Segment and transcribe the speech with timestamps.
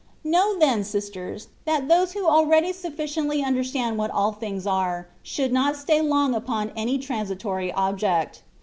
[0.23, 5.53] Know then, sisters, that those who already suffi ciently understand what all things are, should
[5.53, 8.41] not stay long upon any transitory object.